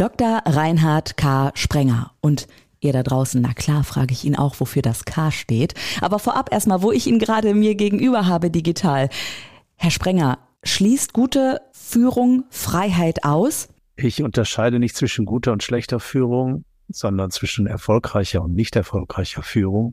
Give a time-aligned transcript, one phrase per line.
[0.00, 0.40] Dr.
[0.46, 1.52] Reinhard K.
[1.54, 2.46] Sprenger und
[2.80, 5.74] Ihr da draußen, na klar, frage ich ihn auch, wofür das K steht.
[6.00, 9.10] Aber vorab erstmal, wo ich ihn gerade mir gegenüber habe, digital.
[9.76, 13.68] Herr Sprenger, schließt gute Führung Freiheit aus?
[13.96, 19.92] Ich unterscheide nicht zwischen guter und schlechter Führung, sondern zwischen erfolgreicher und nicht erfolgreicher Führung.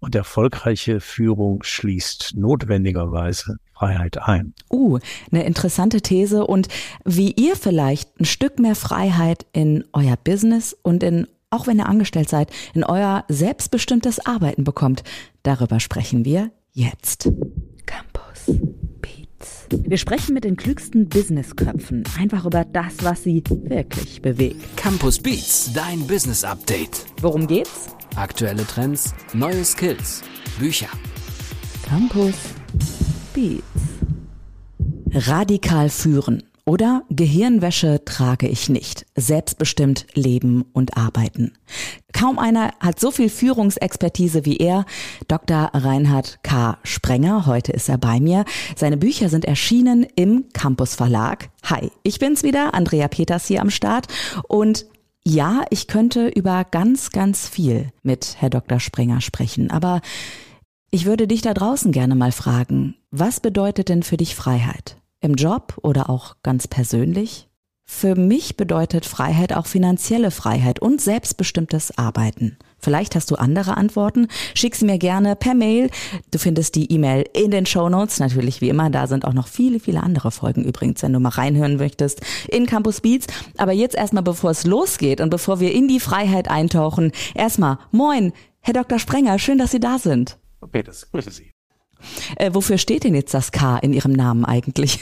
[0.00, 4.52] Und erfolgreiche Führung schließt notwendigerweise Freiheit ein.
[4.70, 4.98] Uh,
[5.32, 6.68] eine interessante These und
[7.06, 11.88] wie ihr vielleicht ein Stück mehr Freiheit in euer Business und in, auch wenn ihr
[11.88, 15.02] angestellt seid, in euer selbstbestimmtes Arbeiten bekommt,
[15.42, 17.32] darüber sprechen wir jetzt.
[17.86, 18.54] Campus
[19.00, 19.66] Beats.
[19.70, 24.76] Wir sprechen mit den klügsten Businessköpfen einfach über das, was sie wirklich bewegt.
[24.76, 27.06] Campus Beats, dein Business Update.
[27.22, 27.88] Worum geht's?
[28.16, 30.22] Aktuelle Trends, neue Skills,
[30.58, 30.88] Bücher.
[31.88, 32.34] Campus
[33.32, 33.69] Beats.
[35.12, 39.06] Radikal führen oder Gehirnwäsche trage ich nicht.
[39.16, 41.52] Selbstbestimmt leben und arbeiten.
[42.12, 44.84] Kaum einer hat so viel Führungsexpertise wie er.
[45.26, 45.70] Dr.
[45.74, 46.78] Reinhard K.
[46.84, 48.44] Sprenger, heute ist er bei mir.
[48.76, 51.50] Seine Bücher sind erschienen im Campus Verlag.
[51.64, 54.06] Hi, ich bin's wieder, Andrea Peters hier am Start
[54.46, 54.86] und
[55.24, 58.78] ja, ich könnte über ganz, ganz viel mit Herr Dr.
[58.78, 60.02] Sprenger sprechen, aber
[60.92, 64.99] ich würde dich da draußen gerne mal fragen, was bedeutet denn für dich Freiheit?
[65.22, 67.50] Im Job oder auch ganz persönlich?
[67.84, 72.56] Für mich bedeutet Freiheit auch finanzielle Freiheit und selbstbestimmtes Arbeiten.
[72.78, 74.28] Vielleicht hast du andere Antworten.
[74.54, 75.90] Schick sie mir gerne per Mail.
[76.30, 78.20] Du findest die E-Mail in den Show Notes.
[78.20, 78.88] Natürlich wie immer.
[78.88, 82.64] Da sind auch noch viele, viele andere Folgen übrigens, wenn du mal reinhören möchtest in
[82.64, 83.26] Campus Beats.
[83.58, 88.32] Aber jetzt erstmal, bevor es losgeht und bevor wir in die Freiheit eintauchen, erstmal Moin,
[88.60, 88.98] Herr Dr.
[88.98, 89.38] Sprenger.
[89.38, 90.38] Schön, dass Sie da sind.
[90.70, 91.49] Peters, grüße Sie.
[92.36, 95.00] Äh, wofür steht denn jetzt das K in Ihrem Namen eigentlich?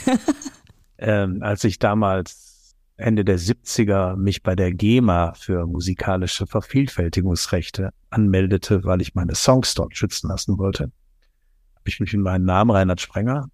[0.97, 8.83] ähm, als ich damals Ende der 70er mich bei der GEMA für musikalische Vervielfältigungsrechte anmeldete,
[8.83, 10.83] weil ich meine Songs dort schützen lassen wollte.
[10.83, 13.49] Habe ich mich in meinen Namen Reinhard Sprenger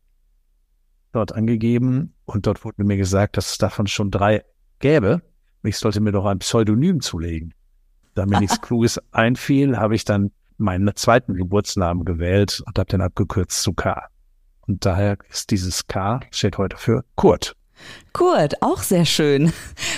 [1.12, 4.44] dort angegeben und dort wurde mir gesagt, dass es davon schon drei
[4.80, 5.22] gäbe.
[5.64, 7.53] Ich sollte mir doch ein Pseudonym zulegen.
[8.16, 13.02] Da mir nichts Kluges einfiel, habe ich dann meinen zweiten Geburtsnamen gewählt und habe den
[13.02, 14.08] abgekürzt zu K.
[14.68, 17.56] Und daher ist dieses K, steht heute für Kurt.
[18.14, 19.52] Kurt, auch sehr schön.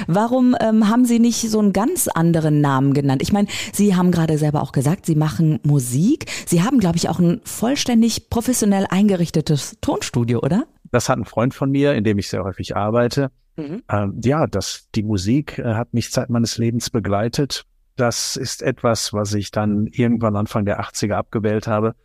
[0.07, 3.22] Warum ähm, haben Sie nicht so einen ganz anderen Namen genannt?
[3.22, 6.25] Ich meine, Sie haben gerade selber auch gesagt, Sie machen Musik.
[6.46, 10.66] Sie haben, glaube ich, auch ein vollständig professionell eingerichtetes Tonstudio, oder?
[10.91, 13.29] Das hat ein Freund von mir, in dem ich sehr häufig arbeite.
[13.56, 13.84] Mhm.
[13.91, 17.66] Ähm, ja, das, die Musik äh, hat mich Zeit meines Lebens begleitet.
[17.97, 21.96] Das ist etwas, was ich dann irgendwann Anfang der 80er abgewählt habe,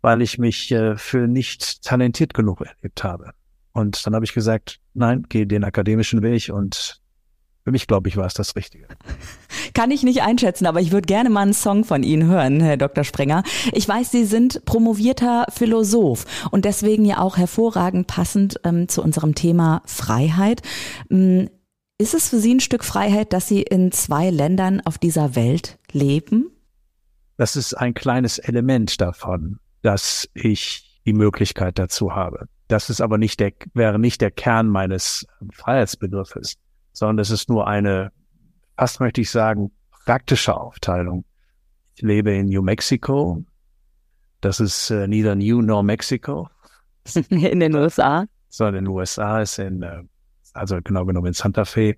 [0.00, 3.30] weil ich mich äh, für nicht talentiert genug erlebt habe.
[3.72, 7.00] Und dann habe ich gesagt, nein, geh den akademischen Weg und
[7.64, 8.88] für mich, glaube ich, war es das Richtige.
[9.74, 12.76] Kann ich nicht einschätzen, aber ich würde gerne mal einen Song von Ihnen hören, Herr
[12.76, 13.04] Dr.
[13.04, 13.44] Sprenger.
[13.72, 19.36] Ich weiß, Sie sind promovierter Philosoph und deswegen ja auch hervorragend passend ähm, zu unserem
[19.36, 20.62] Thema Freiheit.
[21.08, 21.48] Ähm,
[22.02, 25.78] ist es für Sie ein Stück Freiheit, dass Sie in zwei Ländern auf dieser Welt
[25.92, 26.50] leben?
[27.36, 32.48] Das ist ein kleines Element davon, dass ich die Möglichkeit dazu habe.
[32.68, 36.56] Das ist aber nicht der, wäre nicht der Kern meines Freiheitsbegriffes,
[36.92, 38.10] sondern es ist nur eine,
[38.76, 39.70] fast möchte ich sagen,
[40.04, 41.24] praktische Aufteilung.
[41.94, 43.44] Ich lebe in New Mexico.
[44.40, 46.48] Das ist äh, neither New nor Mexico.
[47.30, 48.26] In den USA?
[48.48, 50.02] Sondern in den USA ist in, äh,
[50.52, 51.96] also genau genommen in Santa Fe.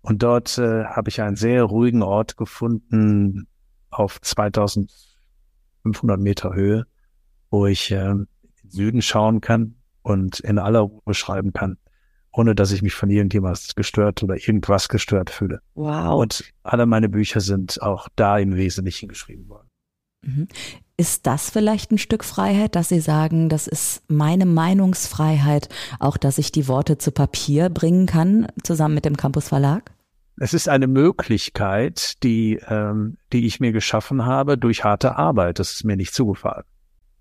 [0.00, 3.48] Und dort äh, habe ich einen sehr ruhigen Ort gefunden
[3.90, 6.86] auf 2500 Meter Höhe,
[7.50, 8.14] wo ich äh,
[8.68, 11.78] Süden schauen kann und in aller Ruhe schreiben kann,
[12.32, 15.60] ohne dass ich mich von irgendjemand gestört oder irgendwas gestört fühle.
[15.74, 16.20] Wow.
[16.20, 19.68] Und alle meine Bücher sind auch da im Wesentlichen geschrieben worden.
[20.22, 20.48] Mhm.
[21.00, 25.68] Ist das vielleicht ein Stück Freiheit, dass Sie sagen, das ist meine Meinungsfreiheit,
[26.00, 29.92] auch dass ich die Worte zu Papier bringen kann, zusammen mit dem Campus Verlag?
[30.40, 35.60] Es ist eine Möglichkeit, die, ähm, die ich mir geschaffen habe durch harte Arbeit.
[35.60, 36.64] Das ist mir nicht zugefallen.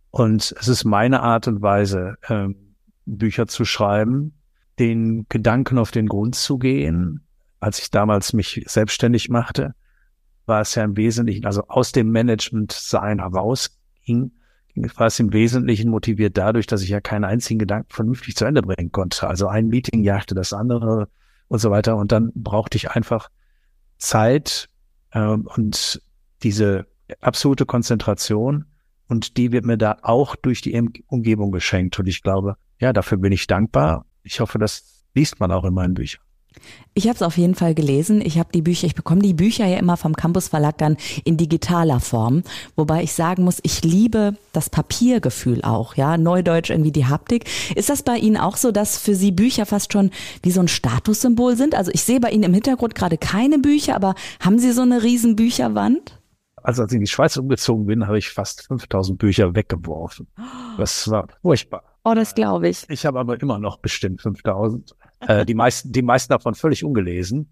[0.09, 2.73] Und es ist meine Art und Weise, ähm,
[3.05, 4.33] Bücher zu schreiben,
[4.79, 7.27] den Gedanken auf den Grund zu gehen.
[7.59, 9.75] Als ich damals mich selbstständig machte,
[10.47, 14.31] war es ja im Wesentlichen, also aus dem Management-Sein herausging,
[14.95, 18.61] war es im Wesentlichen motiviert dadurch, dass ich ja keinen einzigen Gedanken vernünftig zu Ende
[18.61, 19.27] bringen konnte.
[19.27, 21.09] Also ein Meeting jagte das andere
[21.47, 21.97] und so weiter.
[21.97, 23.29] Und dann brauchte ich einfach
[23.97, 24.69] Zeit
[25.11, 26.01] äh, und
[26.43, 26.85] diese
[27.21, 28.65] absolute Konzentration.
[29.07, 31.97] Und die wird mir da auch durch die Umgebung geschenkt.
[31.97, 34.05] Und ich glaube, ja, dafür bin ich dankbar.
[34.23, 36.26] Ich hoffe, das liest man auch in meinen Büchern.
[36.93, 38.21] Ich habe es auf jeden Fall gelesen.
[38.21, 41.37] Ich habe die Bücher, ich bekomme die Bücher ja immer vom Campus Verlag dann in
[41.37, 42.43] digitaler Form,
[42.75, 47.45] wobei ich sagen muss, ich liebe das Papiergefühl auch, ja, Neudeutsch irgendwie die Haptik.
[47.75, 50.11] Ist das bei Ihnen auch so, dass für Sie Bücher fast schon
[50.43, 51.75] wie so ein Statussymbol sind?
[51.75, 55.03] Also ich sehe bei Ihnen im Hintergrund gerade keine Bücher, aber haben Sie so eine
[55.03, 56.19] riesen Bücherwand?
[56.63, 60.27] Also als ich in die Schweiz umgezogen bin, habe ich fast 5000 Bücher weggeworfen.
[60.77, 61.83] Das war furchtbar.
[62.03, 62.89] Oh, das glaube ich.
[62.89, 64.95] Ich habe aber immer noch bestimmt 5000.
[65.19, 67.49] Äh, die meisten, die meisten davon völlig ungelesen,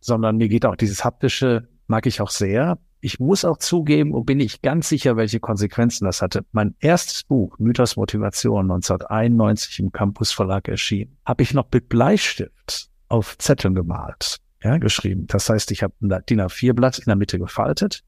[0.00, 2.78] sondern mir geht auch dieses haptische, mag ich auch sehr.
[3.02, 6.44] Ich muss auch zugeben und bin ich ganz sicher, welche Konsequenzen das hatte.
[6.52, 12.90] Mein erstes Buch, Mythos Motivation, 1991 im Campus Verlag erschienen, habe ich noch mit Bleistift
[13.08, 15.26] auf Zetteln gemalt, ja, geschrieben.
[15.26, 18.04] Das heißt, ich habe ein DIN A4-Blatt in der Mitte gefaltet,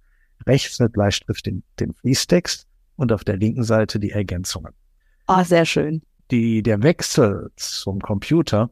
[0.47, 2.67] rechts mit Bleistift den, den Fließtext
[2.97, 4.73] und auf der linken Seite die Ergänzungen.
[5.27, 6.03] Ah, oh, sehr schön.
[6.31, 8.71] Die, der Wechsel zum Computer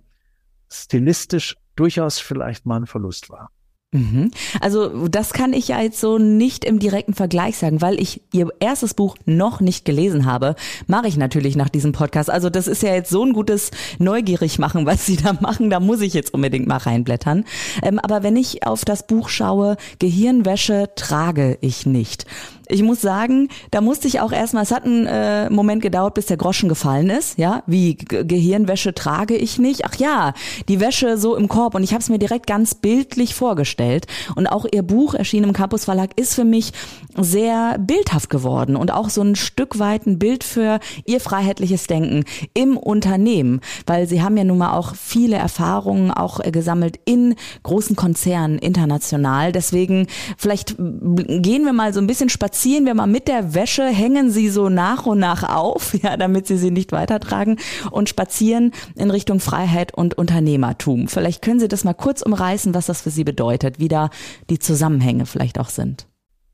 [0.72, 3.50] stilistisch durchaus vielleicht mal ein Verlust war.
[3.92, 4.30] Mhm.
[4.60, 8.48] Also das kann ich ja jetzt so nicht im direkten Vergleich sagen, weil ich ihr
[8.60, 10.54] erstes Buch noch nicht gelesen habe,
[10.86, 12.30] mache ich natürlich nach diesem Podcast.
[12.30, 15.80] Also das ist ja jetzt so ein gutes Neugierig machen, was sie da machen, da
[15.80, 17.44] muss ich jetzt unbedingt mal reinblättern.
[17.82, 22.26] Ähm, aber wenn ich auf das Buch schaue, Gehirnwäsche trage ich nicht
[22.70, 26.26] ich muss sagen, da musste ich auch erstmal, es hat einen äh, Moment gedauert, bis
[26.26, 29.84] der Groschen gefallen ist, ja, wie Gehirnwäsche trage ich nicht.
[29.84, 30.32] Ach ja,
[30.68, 31.74] die Wäsche so im Korb.
[31.74, 34.06] Und ich habe es mir direkt ganz bildlich vorgestellt.
[34.36, 36.72] Und auch ihr Buch erschien im Campus Verlag ist für mich
[37.16, 38.76] sehr bildhaft geworden.
[38.76, 42.24] Und auch so ein Stück weit ein Bild für ihr freiheitliches Denken
[42.54, 47.34] im Unternehmen, weil sie haben ja nun mal auch viele Erfahrungen auch äh, gesammelt in
[47.62, 49.52] großen Konzernen international.
[49.52, 50.06] Deswegen
[50.36, 54.30] vielleicht gehen wir mal so ein bisschen spazieren spazieren wir mal mit der Wäsche, hängen
[54.30, 57.56] sie so nach und nach auf, ja, damit sie sie nicht weitertragen
[57.90, 61.08] und spazieren in Richtung Freiheit und Unternehmertum.
[61.08, 64.10] Vielleicht können Sie das mal kurz umreißen, was das für Sie bedeutet, wie da
[64.50, 66.06] die Zusammenhänge vielleicht auch sind.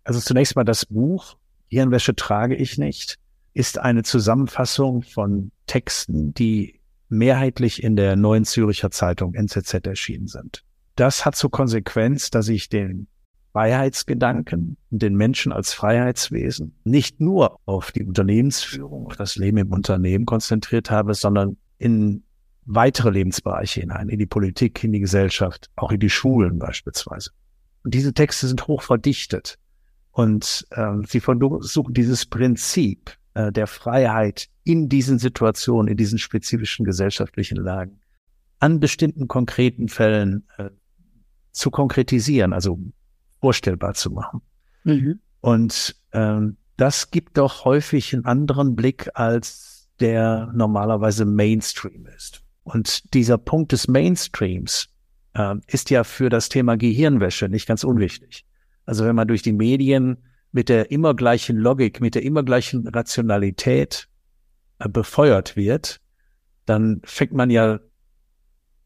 [0.05, 3.19] Also zunächst mal das Buch Hirnwäsche trage ich nicht
[3.53, 6.79] ist eine Zusammenfassung von Texten, die
[7.09, 10.63] mehrheitlich in der Neuen Züricher Zeitung NZZ erschienen sind.
[10.95, 13.09] Das hat zur Konsequenz, dass ich den
[13.57, 19.73] Freiheitsgedanken und den Menschen als Freiheitswesen nicht nur auf die Unternehmensführung, auf das Leben im
[19.73, 22.23] Unternehmen konzentriert habe, sondern in
[22.67, 27.31] weitere Lebensbereiche hinein, in die Politik, in die Gesellschaft, auch in die Schulen beispielsweise.
[27.83, 29.59] Und diese Texte sind hoch verdichtet
[30.11, 36.85] und äh, sie versuchen dieses Prinzip äh, der Freiheit in diesen Situationen, in diesen spezifischen
[36.85, 38.01] gesellschaftlichen Lagen
[38.59, 40.69] an bestimmten konkreten Fällen äh,
[41.53, 42.79] zu konkretisieren, also
[43.47, 44.43] vorstellbar zu machen.
[44.83, 45.21] Mhm.
[45.41, 52.43] Und ähm, das gibt doch häufig einen anderen Blick, als der normalerweise Mainstream ist.
[52.65, 54.89] Und dieser Punkt des Mainstreams
[55.35, 58.45] äh, ist ja für das Thema Gehirnwäsche nicht ganz unwichtig.
[58.85, 62.89] Also wenn man durch die Medien mit der immer gleichen Logik, mit der immer gleichen
[62.89, 64.09] Rationalität
[64.81, 66.01] äh, befeuert wird,
[66.65, 67.79] dann fängt man ja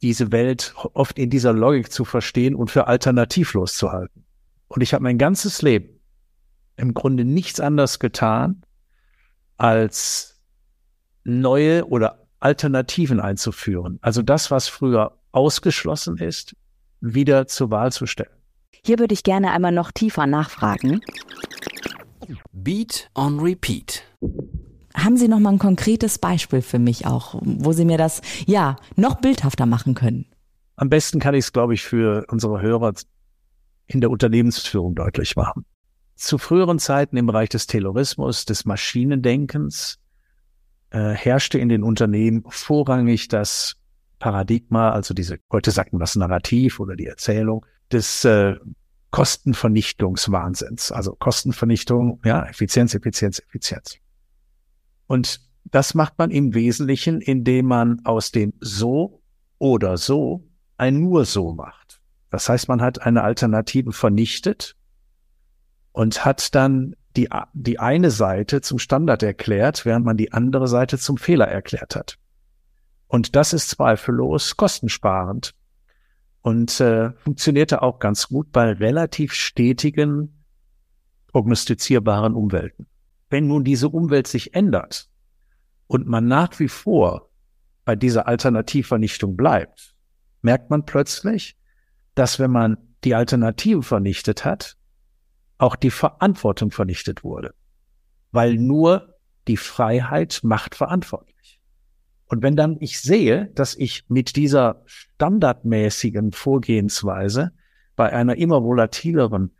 [0.02, 4.26] diese Welt oft in dieser Logik zu verstehen und für alternativlos zu halten.
[4.70, 6.00] Und ich habe mein ganzes Leben
[6.76, 8.62] im Grunde nichts anderes getan,
[9.56, 10.40] als
[11.25, 13.99] neue oder Alternativen einzuführen.
[14.00, 16.55] Also das, was früher ausgeschlossen ist,
[17.00, 18.31] wieder zur Wahl zu stellen.
[18.84, 21.00] Hier würde ich gerne einmal noch tiefer nachfragen.
[22.52, 24.04] Beat on Repeat.
[24.94, 28.76] Haben Sie noch mal ein konkretes Beispiel für mich auch, wo Sie mir das ja
[28.94, 30.26] noch bildhafter machen können?
[30.76, 32.94] Am besten kann ich es, glaube ich, für unsere Hörer
[33.92, 35.64] in der Unternehmensführung deutlich machen.
[36.14, 39.99] Zu früheren Zeiten im Bereich des Taylorismus, des Maschinendenkens,
[40.90, 43.76] äh, herrschte in den Unternehmen vorrangig das
[44.18, 48.56] Paradigma, also diese, heute sagt man das Narrativ oder die Erzählung, des äh,
[49.11, 50.92] Kostenvernichtungswahnsinns.
[50.92, 53.97] Also Kostenvernichtung, ja, Effizienz, Effizienz, Effizienz.
[55.06, 59.23] Und das macht man im Wesentlichen, indem man aus dem so
[59.59, 61.79] oder so ein nur so macht.
[62.30, 64.76] Das heißt, man hat eine Alternative vernichtet
[65.92, 70.96] und hat dann die, die eine Seite zum Standard erklärt, während man die andere Seite
[70.99, 72.18] zum Fehler erklärt hat.
[73.08, 75.54] Und das ist zweifellos kostensparend
[76.42, 80.44] und äh, funktionierte auch ganz gut bei relativ stetigen,
[81.26, 82.87] prognostizierbaren Umwelten.
[83.28, 85.08] Wenn nun diese Umwelt sich ändert
[85.88, 87.30] und man nach wie vor
[87.84, 89.96] bei dieser Alternativvernichtung bleibt,
[90.42, 91.56] merkt man plötzlich,
[92.20, 94.76] dass wenn man die Alternative vernichtet hat,
[95.56, 97.54] auch die Verantwortung vernichtet wurde.
[98.30, 99.14] Weil nur
[99.48, 101.62] die Freiheit macht verantwortlich.
[102.26, 107.52] Und wenn dann ich sehe, dass ich mit dieser standardmäßigen Vorgehensweise
[107.96, 109.56] bei einer immer volatileren,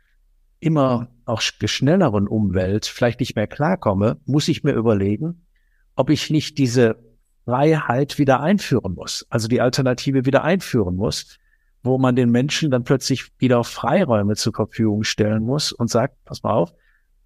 [0.59, 5.47] immer auch schnelleren Umwelt vielleicht nicht mehr klarkomme, muss ich mir überlegen,
[5.95, 7.03] ob ich nicht diese
[7.43, 11.39] Freiheit wieder einführen muss, also die Alternative wieder einführen muss,
[11.83, 16.43] wo man den Menschen dann plötzlich wieder Freiräume zur Verfügung stellen muss und sagt, pass
[16.43, 16.73] mal auf,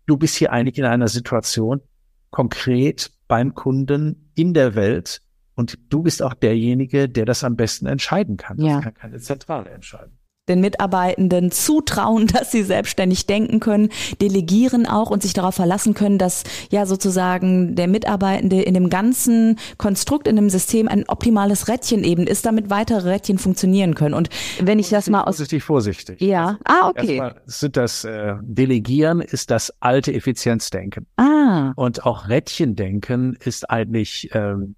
[0.06, 1.82] du bist hier eigentlich in einer Situation
[2.30, 5.22] konkret beim Kunden in der Welt
[5.56, 8.60] und du bist auch derjenige, der das am besten entscheiden kann.
[8.60, 8.76] Ja.
[8.76, 10.15] Das kann keine Zentrale entscheiden
[10.48, 13.90] den Mitarbeitenden zutrauen, dass sie selbstständig denken können,
[14.22, 19.58] delegieren auch und sich darauf verlassen können, dass ja sozusagen der Mitarbeitende in dem ganzen
[19.78, 24.14] Konstrukt, in dem System ein optimales Rädchen eben ist, damit weitere Rädchen funktionieren können.
[24.14, 24.30] Und
[24.62, 25.36] wenn ich das mal aus...
[25.36, 26.22] Vorsichtig, vorsichtig.
[26.22, 27.18] Ja, ah, okay.
[27.18, 31.08] Erstmal sind das äh, Delegieren ist das alte Effizienzdenken.
[31.18, 31.74] Ah.
[31.76, 34.76] Und auch Rädchendenken ist eigentlich ähm,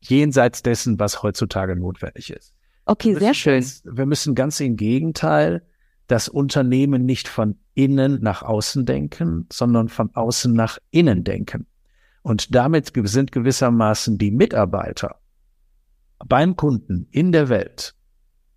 [0.00, 2.54] jenseits dessen, was heutzutage notwendig ist.
[2.86, 3.60] Okay, sehr schön.
[3.60, 5.62] Ganz, wir müssen ganz im Gegenteil
[6.06, 11.66] das Unternehmen nicht von innen nach außen denken, sondern von außen nach innen denken.
[12.22, 15.16] Und damit sind gewissermaßen die Mitarbeiter
[16.26, 17.94] beim Kunden in der Welt,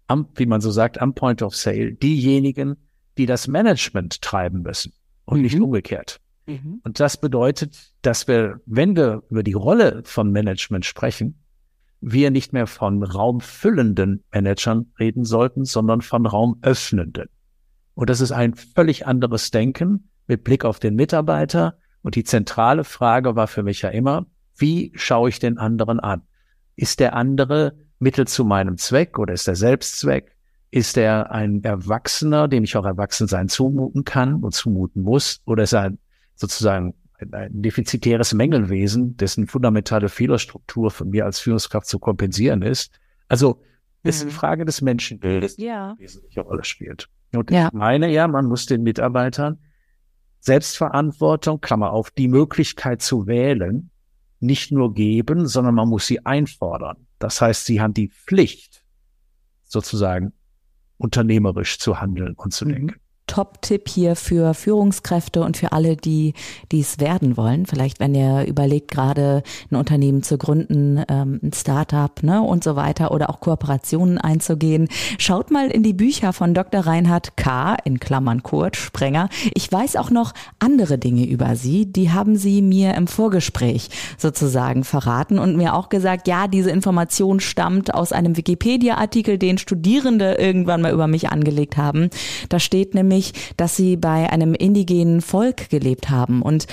[0.08, 2.78] am, wie man so sagt, am Point of Sale, diejenigen,
[3.18, 4.94] die das Management treiben müssen
[5.26, 5.44] und mhm.
[5.44, 6.22] nicht umgekehrt.
[6.46, 6.82] Mhm.
[6.84, 11.44] Und das bedeutet, dass wir, wenn wir über die Rolle von Management sprechen,
[12.02, 17.30] wir nicht mehr von raumfüllenden Managern reden sollten, sondern von raumöffnenden.
[17.96, 21.78] Und das ist ein völlig anderes Denken mit Blick auf den Mitarbeiter.
[22.04, 26.22] Und die zentrale Frage war für mich ja immer, wie schaue ich den anderen an?
[26.76, 30.36] Ist der andere Mittel zu meinem Zweck oder ist er Selbstzweck?
[30.70, 35.42] Ist er ein Erwachsener, dem ich auch Erwachsensein zumuten kann und zumuten muss?
[35.46, 35.94] Oder ist er
[36.36, 43.00] sozusagen ein defizitäres Mängelwesen, dessen fundamentale Fehlerstruktur von mir als Führungskraft zu kompensieren ist.
[43.28, 43.64] Also
[44.04, 44.36] ist eine mhm.
[44.36, 45.96] Frage des Menschenbildes, ja.
[45.96, 47.10] die wesentliche Rolle spielt.
[47.34, 47.68] Und ja.
[47.68, 49.60] ich meine ja, man muss den Mitarbeitern
[50.40, 53.90] Selbstverantwortung, Klammer auf, die Möglichkeit zu wählen,
[54.40, 57.08] nicht nur geben, sondern man muss sie einfordern.
[57.20, 58.84] Das heißt, sie haben die Pflicht,
[59.64, 60.34] sozusagen
[60.98, 62.70] unternehmerisch zu handeln und zu mhm.
[62.70, 62.96] denken.
[63.38, 66.34] Top-Tipp hier für Führungskräfte und für alle, die
[66.72, 67.68] dies werden wollen.
[67.68, 72.76] Vielleicht, wenn ihr überlegt, gerade ein Unternehmen zu gründen, ähm, ein Startup ne, und so
[72.76, 74.88] weiter oder auch Kooperationen einzugehen.
[75.20, 76.82] Schaut mal in die Bücher von Dr.
[76.82, 79.30] Reinhard K., in Klammern Kurt Sprenger.
[79.54, 81.86] Ich weiß auch noch andere Dinge über sie.
[81.86, 87.40] Die haben sie mir im Vorgespräch sozusagen verraten und mir auch gesagt, ja, diese Information
[87.40, 92.10] stammt aus einem Wikipedia-Artikel, den Studierende irgendwann mal über mich angelegt haben.
[92.50, 96.68] Da steht nämlich, nämlich, dass sie bei einem indigenen Volk gelebt haben und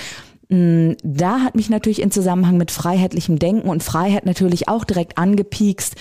[0.49, 5.17] mm, da hat mich natürlich in Zusammenhang mit freiheitlichem Denken und Freiheit natürlich auch direkt
[5.17, 5.95] angepiekst.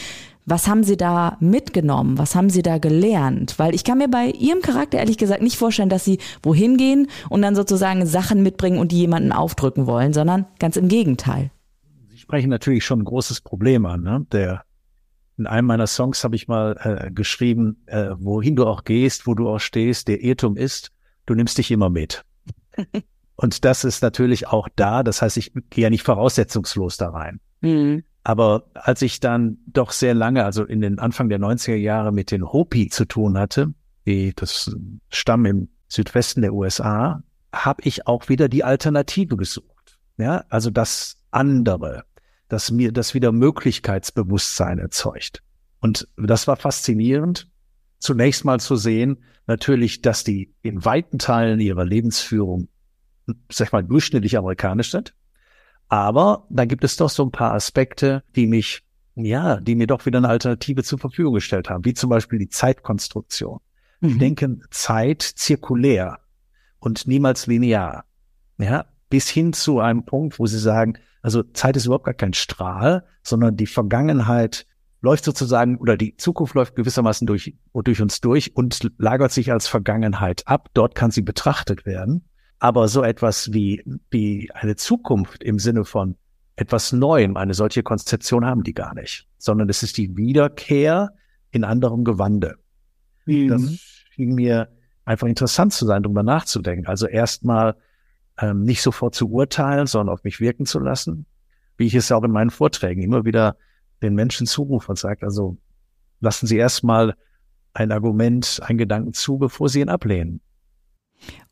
[0.46, 2.18] Was haben Sie da mitgenommen?
[2.18, 3.58] Was haben Sie da gelernt?
[3.58, 7.06] Weil ich kann mir bei Ihrem Charakter ehrlich gesagt nicht vorstellen, dass Sie wohin gehen
[7.30, 11.50] und dann sozusagen Sachen mitbringen und die jemanden aufdrücken wollen, sondern ganz im Gegenteil.
[12.10, 14.02] Sie sprechen natürlich schon ein großes Problem an.
[14.02, 14.26] Ne?
[14.32, 14.64] Der
[15.36, 19.34] in einem meiner Songs habe ich mal äh, geschrieben, äh, wohin du auch gehst, wo
[19.34, 20.92] du auch stehst, der Irrtum ist,
[21.26, 22.24] du nimmst dich immer mit.
[23.36, 25.02] Und das ist natürlich auch da.
[25.02, 27.40] Das heißt, ich gehe ja nicht voraussetzungslos da rein.
[27.62, 28.04] Mhm.
[28.22, 32.30] Aber als ich dann doch sehr lange, also in den Anfang der 90er Jahre mit
[32.30, 33.74] den Hopi zu tun hatte,
[34.06, 34.74] die das
[35.10, 37.22] Stamm im Südwesten der USA,
[37.52, 39.98] habe ich auch wieder die Alternative gesucht.
[40.16, 42.04] Ja, also das andere
[42.48, 45.42] dass mir das wieder Möglichkeitsbewusstsein erzeugt.
[45.80, 47.50] Und das war faszinierend,
[47.98, 52.68] zunächst mal zu sehen, natürlich, dass die in weiten Teilen ihrer Lebensführung,
[53.50, 55.14] sag ich mal, durchschnittlich amerikanisch sind.
[55.88, 58.82] Aber da gibt es doch so ein paar Aspekte, die mich,
[59.14, 62.48] ja, die mir doch wieder eine Alternative zur Verfügung gestellt haben, wie zum Beispiel die
[62.48, 63.60] Zeitkonstruktion.
[64.00, 64.08] Mhm.
[64.08, 66.20] Die denken Zeit zirkulär
[66.78, 68.04] und niemals linear.
[68.58, 72.34] Ja, bis hin zu einem Punkt, wo sie sagen, also Zeit ist überhaupt gar kein
[72.34, 74.66] Strahl, sondern die Vergangenheit
[75.00, 79.66] läuft sozusagen oder die Zukunft läuft gewissermaßen durch, durch uns durch und lagert sich als
[79.66, 80.68] Vergangenheit ab.
[80.74, 82.28] Dort kann sie betrachtet werden.
[82.58, 86.16] Aber so etwas wie, wie eine Zukunft im Sinne von
[86.56, 91.14] etwas Neuem, eine solche Konzeption haben die gar nicht, sondern es ist die Wiederkehr
[91.52, 92.56] in anderem Gewande.
[93.24, 93.48] Mhm.
[93.48, 93.62] Das
[94.10, 94.68] schien mir
[95.06, 96.86] einfach interessant zu sein, darüber nachzudenken.
[96.86, 97.76] Also erstmal
[98.40, 101.26] ähm, nicht sofort zu urteilen, sondern auf mich wirken zu lassen,
[101.76, 103.56] wie ich es auch in meinen Vorträgen immer wieder
[104.02, 105.56] den Menschen zurufe und sage, also
[106.20, 107.14] lassen Sie erstmal
[107.72, 110.40] ein Argument, einen Gedanken zu, bevor Sie ihn ablehnen.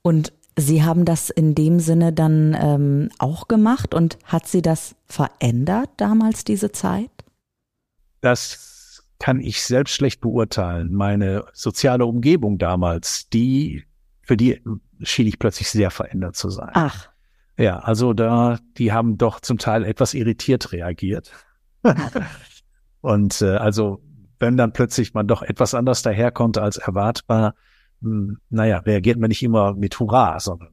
[0.03, 4.95] Und Sie haben das in dem Sinne dann ähm, auch gemacht und hat Sie das
[5.07, 7.11] verändert damals, diese Zeit?
[8.21, 10.93] Das kann ich selbst schlecht beurteilen.
[10.93, 13.85] Meine soziale Umgebung damals, die,
[14.23, 14.61] für die
[15.03, 16.71] schien ich plötzlich sehr verändert zu sein.
[16.75, 17.09] Ach.
[17.59, 21.33] Ja, also da, die haben doch zum Teil etwas irritiert reagiert.
[23.01, 24.03] und äh, also,
[24.39, 27.55] wenn dann plötzlich man doch etwas anders daherkommt als erwartbar,
[28.01, 30.71] hm, naja, reagiert man nicht immer mit Hurra, sondern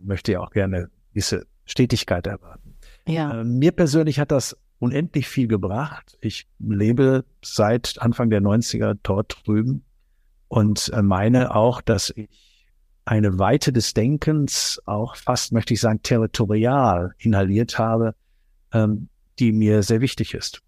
[0.00, 2.74] möchte ja auch gerne diese Stetigkeit erwarten.
[3.06, 3.40] Ja.
[3.40, 6.18] Äh, mir persönlich hat das unendlich viel gebracht.
[6.20, 9.84] Ich lebe seit Anfang der 90er dort drüben
[10.48, 12.28] und äh, meine auch, dass ich
[13.06, 18.14] eine Weite des Denkens auch fast, möchte ich sagen, territorial inhaliert habe,
[18.72, 19.08] ähm,
[19.38, 20.60] die mir sehr wichtig ist.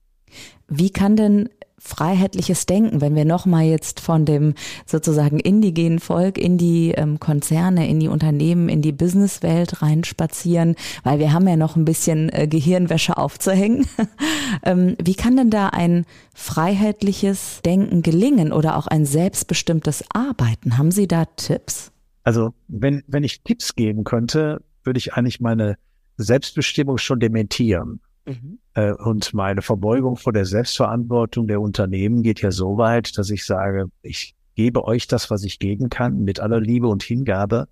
[0.68, 4.54] Wie kann denn freiheitliches Denken, wenn wir nochmal jetzt von dem
[4.84, 11.18] sozusagen indigenen Volk in die ähm, Konzerne, in die Unternehmen, in die Businesswelt reinspazieren, weil
[11.18, 13.86] wir haben ja noch ein bisschen äh, Gehirnwäsche aufzuhängen.
[14.64, 16.04] ähm, wie kann denn da ein
[16.34, 20.78] freiheitliches Denken gelingen oder auch ein selbstbestimmtes Arbeiten?
[20.78, 21.92] Haben Sie da Tipps?
[22.28, 25.78] Also wenn, wenn ich Tipps geben könnte, würde ich eigentlich meine
[26.18, 28.02] Selbstbestimmung schon dementieren.
[28.26, 28.58] Mhm.
[28.74, 33.46] Äh, und meine Verbeugung vor der Selbstverantwortung der Unternehmen geht ja so weit, dass ich
[33.46, 37.66] sage, ich gebe euch das, was ich geben kann, mit aller Liebe und Hingabe.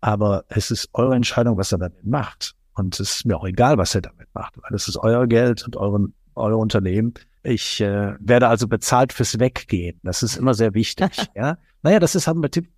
[0.00, 2.54] Aber es ist eure Entscheidung, was er damit macht.
[2.76, 5.64] Und es ist mir auch egal, was er damit macht, weil es ist euer Geld
[5.64, 7.14] und euren, euer Unternehmen.
[7.46, 10.00] Ich äh, werde also bezahlt fürs Weggehen.
[10.02, 11.10] Das ist immer sehr wichtig.
[11.36, 12.28] ja, naja, das ist,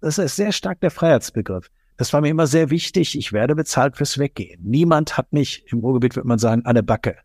[0.00, 1.70] das ist sehr stark der Freiheitsbegriff.
[1.96, 3.16] Das war mir immer sehr wichtig.
[3.16, 4.60] Ich werde bezahlt fürs Weggehen.
[4.62, 7.16] Niemand hat mich, im Ruhrgebiet würde man sagen, an der Backe.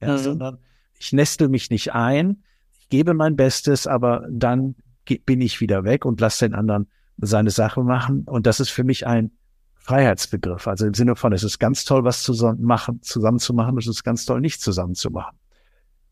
[0.00, 0.18] Ja, mhm.
[0.18, 0.58] Sondern
[0.98, 2.42] ich nestel mich nicht ein,
[2.80, 4.74] ich gebe mein Bestes, aber dann
[5.04, 6.86] bin ich wieder weg und lasse den anderen
[7.18, 8.22] seine Sache machen.
[8.22, 9.32] Und das ist für mich ein
[9.74, 10.66] Freiheitsbegriff.
[10.66, 13.86] Also im Sinne von, es ist ganz toll, was zusammen machen, zusammen zu machen, es
[13.86, 15.36] ist ganz toll, nicht zusammen zu machen.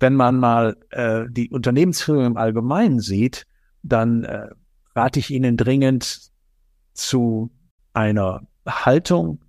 [0.01, 3.47] Wenn man mal äh, die Unternehmensführung im Allgemeinen sieht,
[3.83, 4.49] dann äh,
[4.95, 6.31] rate ich Ihnen dringend
[6.93, 7.51] zu
[7.93, 9.45] einer Haltung,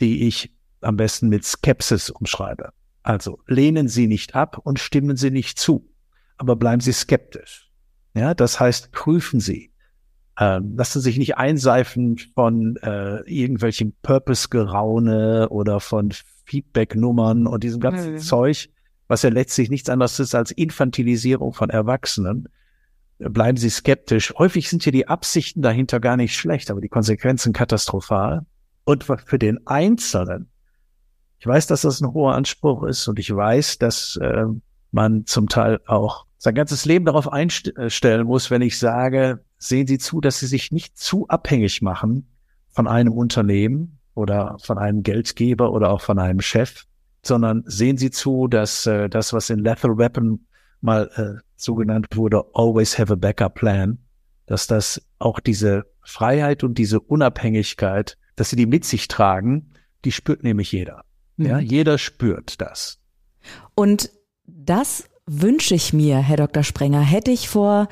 [0.00, 2.70] die ich am besten mit Skepsis umschreibe.
[3.02, 5.88] Also lehnen Sie nicht ab und stimmen Sie nicht zu,
[6.36, 7.70] aber bleiben Sie skeptisch.
[8.14, 9.72] Ja, das heißt, prüfen Sie.
[10.38, 16.12] Ähm, lassen Sie sich nicht einseifen von äh, irgendwelchen Purpose-Geraune oder von
[16.44, 18.18] Feedback-Nummern und diesem ganzen mhm.
[18.18, 18.70] Zeug,
[19.12, 22.48] was ja letztlich nichts anderes ist als Infantilisierung von Erwachsenen
[23.18, 24.32] bleiben Sie skeptisch.
[24.38, 28.46] Häufig sind hier die Absichten dahinter gar nicht schlecht, aber die Konsequenzen katastrophal.
[28.84, 30.50] Und für den Einzelnen,
[31.38, 34.46] ich weiß, dass das ein hoher Anspruch ist und ich weiß, dass äh,
[34.92, 39.98] man zum Teil auch sein ganzes Leben darauf einstellen muss, wenn ich sage, sehen Sie
[39.98, 42.28] zu, dass Sie sich nicht zu abhängig machen
[42.70, 46.86] von einem Unternehmen oder von einem Geldgeber oder auch von einem Chef,
[47.22, 50.46] sondern sehen Sie zu, dass äh, das, was in Lethal Weapon
[50.80, 53.98] mal äh, so genannt wurde, always have a backup plan,
[54.46, 59.72] dass das auch diese Freiheit und diese Unabhängigkeit, dass sie die mit sich tragen,
[60.04, 61.04] die spürt nämlich jeder.
[61.36, 61.46] Mhm.
[61.46, 62.98] Ja, jeder spürt das.
[63.74, 64.10] Und
[64.46, 66.64] das wünsche ich mir, Herr Dr.
[66.64, 67.00] Sprenger.
[67.00, 67.88] Hätte ich vor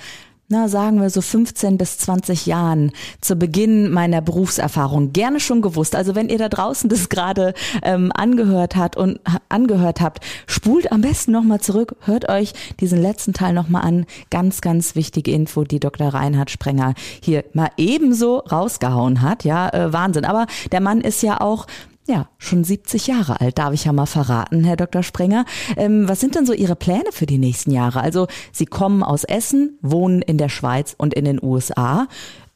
[0.51, 5.95] na, sagen wir so 15 bis 20 Jahren zu Beginn meiner Berufserfahrung gerne schon gewusst.
[5.95, 11.03] Also wenn ihr da draußen das gerade ähm, angehört habt und angehört habt, spult am
[11.03, 14.07] besten nochmal zurück, hört euch diesen letzten Teil nochmal an.
[14.31, 16.09] Ganz, ganz wichtige Info, die Dr.
[16.09, 19.45] Reinhard Sprenger hier mal ebenso rausgehauen hat.
[19.45, 20.25] Ja, äh, Wahnsinn.
[20.25, 21.69] Aber der Mann ist ja auch
[22.07, 25.03] ja, schon 70 Jahre alt, darf ich ja mal verraten, Herr Dr.
[25.03, 25.45] Sprenger.
[25.77, 28.01] Ähm, was sind denn so Ihre Pläne für die nächsten Jahre?
[28.01, 32.09] Also Sie kommen aus Essen, wohnen in der Schweiz und in den USA.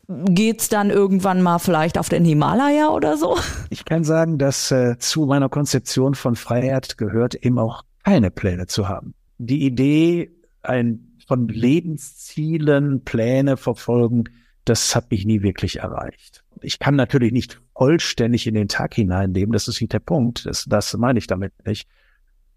[0.09, 3.39] Geht's dann irgendwann mal vielleicht auf den Himalaya oder so?
[3.71, 8.67] Ich kann sagen, dass äh, zu meiner Konzeption von Freiheit gehört eben auch keine Pläne
[8.67, 9.15] zu haben.
[9.39, 10.31] Die Idee,
[10.63, 14.25] ein von Lebenszielen Pläne verfolgen,
[14.67, 19.53] das habe ich nie wirklich erreicht ich kann natürlich nicht vollständig in den Tag hineinleben,
[19.53, 21.89] das ist nicht der Punkt, das, das meine ich damit nicht.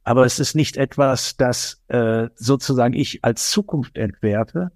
[0.04, 4.72] Aber es ist nicht etwas, das äh, sozusagen ich als Zukunft entwerfe,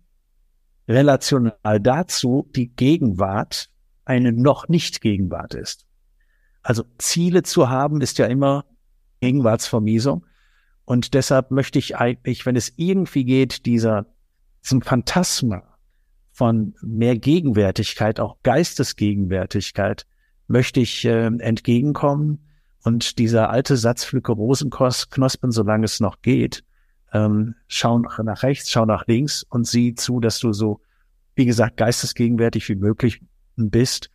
[0.87, 3.69] relational dazu die Gegenwart
[4.03, 5.85] eine noch nicht Gegenwart ist.
[6.63, 8.65] Also Ziele zu haben, ist ja immer
[9.21, 10.25] Gegenwartsvermiesung.
[10.85, 14.07] Und deshalb möchte ich eigentlich, wenn es irgendwie geht, dieser,
[14.63, 15.70] diesem Phantasma
[16.41, 20.07] von mehr Gegenwärtigkeit, auch Geistesgegenwärtigkeit,
[20.47, 22.47] möchte ich äh, entgegenkommen.
[22.83, 26.63] Und dieser alte Satz, pflücke Rosenknospen, solange es noch geht,
[27.13, 30.81] ähm, schau nach rechts, schau nach links und sieh zu, dass du so,
[31.35, 33.21] wie gesagt, geistesgegenwärtig wie möglich
[33.55, 34.09] bist.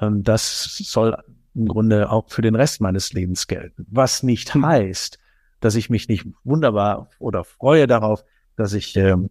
[0.00, 1.16] ähm, das soll
[1.54, 3.86] im Grunde auch für den Rest meines Lebens gelten.
[3.88, 4.66] Was nicht hm.
[4.66, 5.20] heißt,
[5.60, 8.24] dass ich mich nicht wunderbar oder freue darauf,
[8.56, 9.30] dass ich ähm,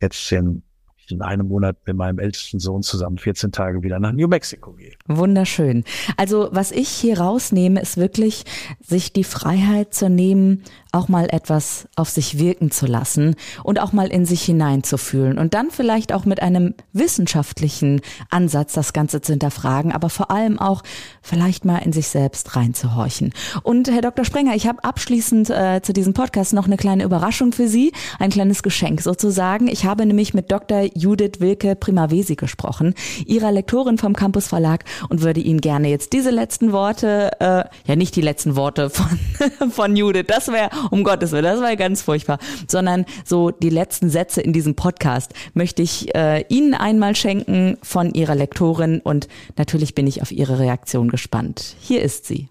[0.00, 0.64] jetzt in
[1.10, 4.94] in einem Monat mit meinem ältesten Sohn zusammen 14 Tage wieder nach New Mexico gehe.
[5.06, 5.84] Wunderschön.
[6.16, 8.44] Also was ich hier rausnehme, ist wirklich,
[8.80, 10.62] sich die Freiheit zu nehmen,
[10.96, 15.54] auch mal etwas auf sich wirken zu lassen und auch mal in sich hineinzufühlen und
[15.54, 20.82] dann vielleicht auch mit einem wissenschaftlichen Ansatz das Ganze zu hinterfragen, aber vor allem auch
[21.22, 23.32] vielleicht mal in sich selbst reinzuhorchen.
[23.62, 24.24] Und Herr Dr.
[24.24, 28.30] Sprenger, ich habe abschließend äh, zu diesem Podcast noch eine kleine Überraschung für Sie, ein
[28.30, 29.68] kleines Geschenk sozusagen.
[29.68, 30.88] Ich habe nämlich mit Dr.
[30.94, 32.94] Judith Wilke Primavesi gesprochen,
[33.26, 37.96] ihrer Lektorin vom Campus Verlag und würde Ihnen gerne jetzt diese letzten Worte, äh, ja
[37.96, 39.18] nicht die letzten Worte von,
[39.70, 43.70] von Judith, das wäre um Gottes Willen, das war ja ganz furchtbar, sondern so die
[43.70, 49.28] letzten Sätze in diesem Podcast möchte ich äh, Ihnen einmal schenken von Ihrer Lektorin und
[49.56, 51.76] natürlich bin ich auf Ihre Reaktion gespannt.
[51.80, 52.48] Hier ist sie.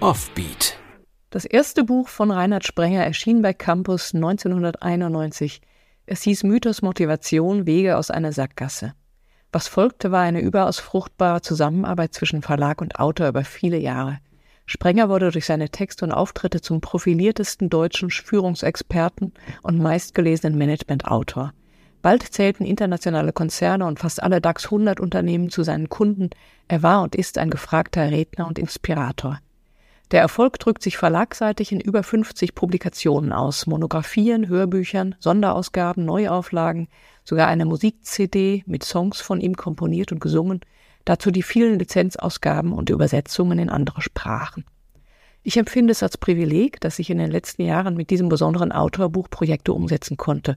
[0.00, 0.78] Offbeat.
[1.30, 5.60] Das erste Buch von Reinhard Sprenger erschien bei Campus 1991.
[6.06, 8.94] Es hieß Mythos Motivation Wege aus einer Sackgasse.
[9.50, 14.18] Was folgte, war eine überaus fruchtbare Zusammenarbeit zwischen Verlag und Autor über viele Jahre.
[14.66, 19.32] Sprenger wurde durch seine Texte und Auftritte zum profiliertesten deutschen Führungsexperten
[19.62, 21.54] und meistgelesenen Managementautor.
[22.02, 26.28] Bald zählten internationale Konzerne und fast alle DAX 100 Unternehmen zu seinen Kunden.
[26.68, 29.40] Er war und ist ein gefragter Redner und Inspirator.
[30.10, 36.88] Der Erfolg drückt sich verlagseitig in über 50 Publikationen aus, Monographien, Hörbüchern, Sonderausgaben, Neuauflagen,
[37.28, 40.60] sogar eine Musik-CD mit Songs von ihm komponiert und gesungen,
[41.04, 44.64] dazu die vielen Lizenzausgaben und Übersetzungen in andere Sprachen.
[45.42, 49.28] Ich empfinde es als Privileg, dass ich in den letzten Jahren mit diesem besonderen Autorbuch
[49.28, 50.56] Projekte umsetzen konnte.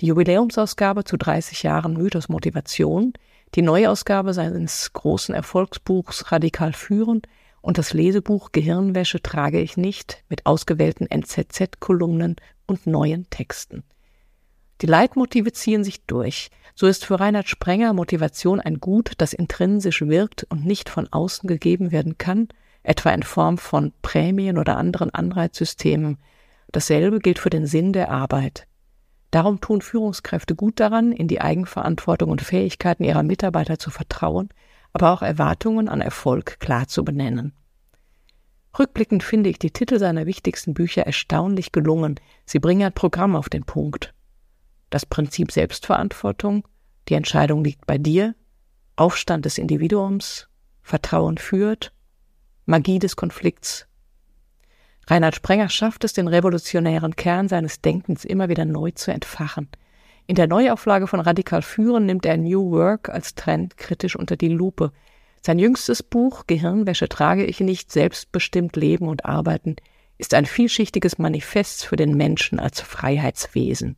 [0.00, 3.12] Die Jubiläumsausgabe zu 30 Jahren Mythos Motivation,
[3.54, 7.22] die Neuausgabe seines großen Erfolgsbuchs Radikal führen
[7.60, 12.34] und das Lesebuch Gehirnwäsche trage ich nicht mit ausgewählten NZZ-Kolumnen
[12.66, 13.84] und neuen Texten.
[14.80, 16.50] Die Leitmotive ziehen sich durch.
[16.74, 21.48] So ist für Reinhard Sprenger Motivation ein Gut, das intrinsisch wirkt und nicht von außen
[21.48, 22.48] gegeben werden kann,
[22.84, 26.18] etwa in Form von Prämien oder anderen Anreizsystemen.
[26.70, 28.68] Dasselbe gilt für den Sinn der Arbeit.
[29.32, 34.48] Darum tun Führungskräfte gut daran, in die Eigenverantwortung und Fähigkeiten ihrer Mitarbeiter zu vertrauen,
[34.92, 37.52] aber auch Erwartungen an Erfolg klar zu benennen.
[38.78, 42.20] Rückblickend finde ich die Titel seiner wichtigsten Bücher erstaunlich gelungen.
[42.44, 44.14] Sie bringen ein Programm auf den Punkt
[44.90, 46.66] das Prinzip Selbstverantwortung,
[47.08, 48.34] die Entscheidung liegt bei dir,
[48.96, 50.48] Aufstand des Individuums,
[50.82, 51.92] Vertrauen führt,
[52.66, 53.86] Magie des Konflikts.
[55.06, 59.68] Reinhard Sprenger schafft es, den revolutionären Kern seines Denkens immer wieder neu zu entfachen.
[60.26, 64.48] In der Neuauflage von Radikal Führen nimmt er New Work als Trend kritisch unter die
[64.48, 64.92] Lupe.
[65.40, 69.76] Sein jüngstes Buch Gehirnwäsche trage ich nicht, selbstbestimmt leben und arbeiten,
[70.18, 73.96] ist ein vielschichtiges Manifest für den Menschen als Freiheitswesen.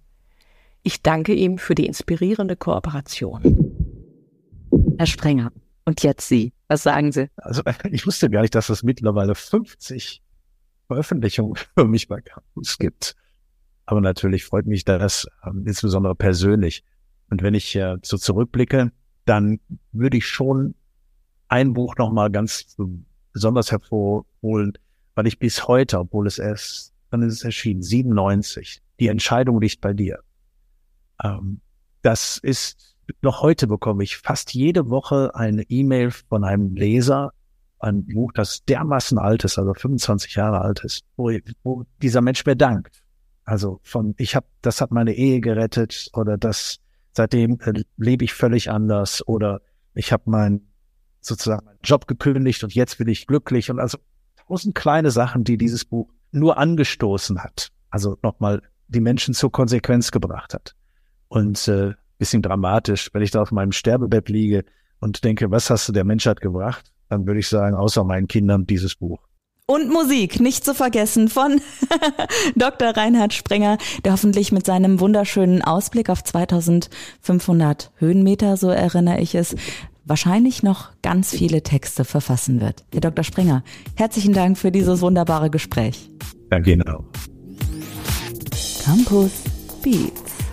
[0.83, 3.43] Ich danke ihm für die inspirierende Kooperation.
[4.99, 5.53] Herr Sprenger,
[5.85, 6.53] und jetzt Sie.
[6.69, 7.29] Was sagen Sie?
[7.37, 10.23] Also ich wusste gar nicht, dass es mittlerweile 50
[10.87, 13.15] Veröffentlichungen für mich bei Campus gibt.
[13.87, 16.85] Aber natürlich freut mich das ähm, insbesondere persönlich.
[17.29, 18.93] Und wenn ich äh, so zurückblicke,
[19.25, 19.61] dann
[19.93, 20.75] würde ich schon
[21.49, 22.77] ein Buch nochmal ganz
[23.33, 24.73] besonders hervorholen,
[25.15, 29.81] weil ich bis heute, obwohl es erst, dann ist es erschienen, 97, die Entscheidung liegt
[29.81, 30.21] bei dir.
[31.23, 31.61] Ähm,
[32.03, 37.33] das ist, noch heute bekomme ich fast jede Woche eine E-Mail von einem Leser,
[37.79, 41.31] ein Buch, das dermaßen alt ist, also 25 Jahre alt ist, wo,
[41.63, 43.03] wo dieser Mensch mir dankt.
[43.45, 46.79] Also von, ich habe, das hat meine Ehe gerettet oder das,
[47.13, 49.61] seitdem äh, lebe ich völlig anders oder
[49.95, 50.63] ich habe mein
[51.21, 53.99] sozusagen meinen Job gekündigt und jetzt bin ich glücklich und also
[54.47, 57.73] tausend kleine Sachen, die dieses Buch nur angestoßen hat.
[57.91, 60.75] Also nochmal die Menschen zur Konsequenz gebracht hat.
[61.31, 64.65] Und äh, bisschen dramatisch, wenn ich da auf meinem Sterbebett liege
[65.01, 66.93] und denke, was hast du der Menschheit gebracht?
[67.09, 69.21] Dann würde ich sagen, außer meinen Kindern dieses Buch.
[69.67, 71.61] Und Musik, nicht zu vergessen, von
[72.57, 72.89] Dr.
[72.97, 79.55] Reinhard Sprenger, der hoffentlich mit seinem wunderschönen Ausblick auf 2500 Höhenmeter, so erinnere ich es,
[80.05, 82.85] wahrscheinlich noch ganz viele Texte verfassen wird.
[82.93, 83.23] Herr Dr.
[83.23, 83.63] Sprenger,
[83.95, 86.11] herzlichen Dank für dieses wunderbare Gespräch.
[86.51, 87.05] Danke Ihnen auch.
[88.85, 89.31] Campus
[89.85, 90.30] Beats.